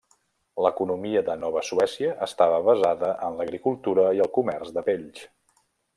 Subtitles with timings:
[0.65, 5.21] L'economia de Nova Suècia estava basada en l'agricultura i el comerç de pells.